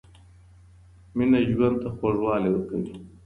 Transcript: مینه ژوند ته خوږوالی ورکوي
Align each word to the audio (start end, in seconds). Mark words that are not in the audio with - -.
مینه 1.15 1.39
ژوند 1.51 1.75
ته 1.81 1.87
خوږوالی 1.95 2.49
ورکوي 2.51 2.93